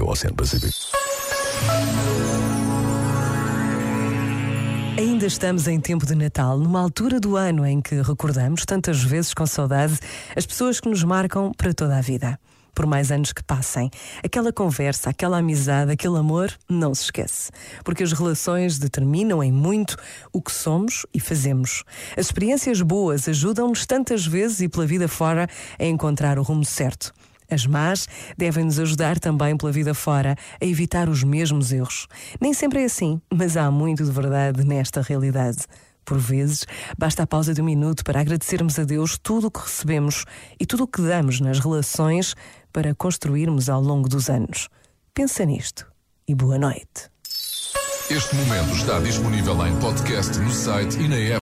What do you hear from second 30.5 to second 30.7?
a